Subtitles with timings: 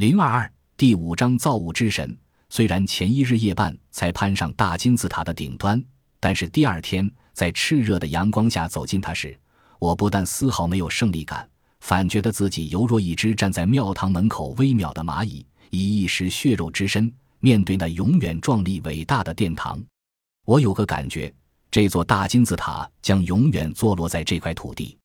[0.00, 2.16] 零二二第五章造物之神。
[2.48, 5.84] 虽然前一日夜半才攀上大金字塔的顶端，
[6.18, 9.38] 但是第二天在炽热的阳光下走近它时，
[9.78, 11.46] 我不但丝毫没有胜利感，
[11.80, 19.78] 反觉得自己犹若一只站在庙堂门口微渺的蚂蚁，以一时血肉之身面对那永远壮丽伟大的殿堂。
[20.46, 21.30] 我有个感觉，
[21.70, 24.96] 这座大金字塔将永远坐落在这块土地。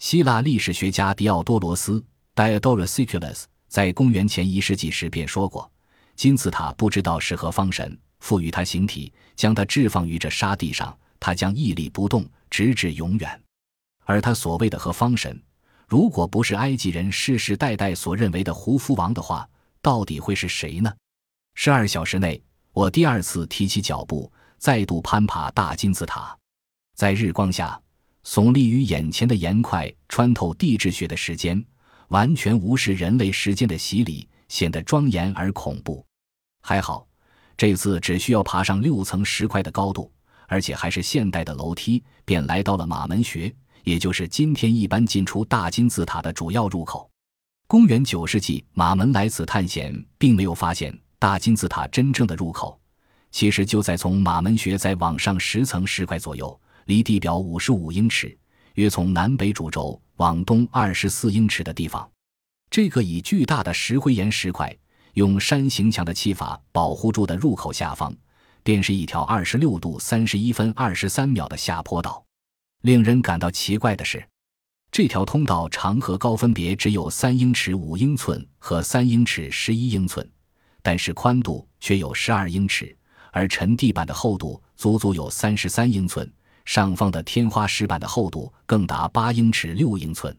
[0.00, 2.04] 希腊历史学家狄奥多罗斯
[2.34, 5.72] （Diodorus Siculus） 在公元前一世纪时便说过
[6.14, 13.42] ：“金字塔不知道是何方神赋予它形体，将它置放于这沙地上，它将屹立不动，直至永远。”
[14.04, 15.42] 而他所谓的何方神，
[15.88, 19.48] 如果不是埃及人世世代代所认为的胡夫王的话，
[19.80, 20.92] 到底会是谁呢？
[21.54, 22.42] 十二小时内，
[22.74, 26.36] 我第二次提起脚步，再度攀爬大金字塔，
[26.94, 27.80] 在日光下。
[28.22, 31.64] 耸立于眼前的岩块，穿透地质学的时间，
[32.12, 36.04] 完全无视人类时间的洗礼，显得庄严而恐怖。
[36.60, 37.06] 还好，
[37.56, 40.12] 这次只需要爬上六层石块的高度，
[40.46, 43.50] 而且还是现代的楼梯，便来到了马门穴，
[43.84, 47.10] 也就是今天一般进出大金字塔的主要入口。
[47.66, 52.78] 公元九世纪，马门来此探险，并没有发现大金字塔真正的入口，
[53.30, 56.60] 其实就在从马门穴再往上十层石块左右。
[56.84, 58.36] 离地表五十五英尺，
[58.74, 62.10] 约从南北主轴往东二十四英尺的地方，
[62.70, 64.74] 这个以巨大的石灰岩石块
[65.14, 68.14] 用山形墙的砌法保护住的入口下方，
[68.62, 72.24] 便是一条二十六度三十一分二十三秒的下坡道。
[72.82, 74.26] 令人感到奇怪的是，
[74.90, 80.28] 这条通道长和高分别只有三英尺五英寸和三英尺十一英寸，
[80.82, 82.96] 但是宽度却有十二英尺，
[83.32, 86.28] 而沉地板的厚度足足有三十三英寸。
[86.64, 90.36] 上方的天花石板的厚度更达八英尺六英寸，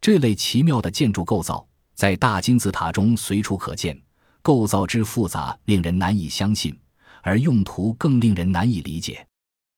[0.00, 3.98] 这类奇妙的建筑构造在大金字塔中随处可见，
[4.42, 6.78] 构造之复杂令人难以相信，
[7.22, 9.26] 而用途更令人难以理解。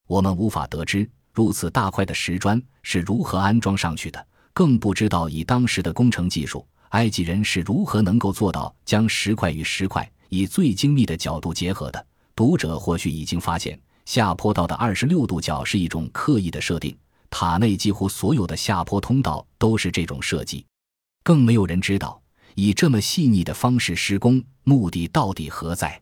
[0.09, 12.07] 我们无法得知如此大块的石砖是如何安装上去的，更不知道以当时的工程技术，埃及人是如何能够做到将石块与石块以最精密的角度结合的。
[12.35, 13.79] 读者或许已经发现。
[14.07, 16.97] 下坡道的二十六度角是一种刻意的设定，
[17.29, 20.65] 塔内几乎所有的下坡通道都是这种设计。
[21.23, 22.23] 更没有人知道
[22.55, 26.01] 以这么细腻的方式施工目的到底何在。